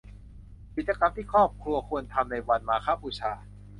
[0.75, 3.33] กิจกรรมที่ครอบครัวควรทำในวันมาฆบูชา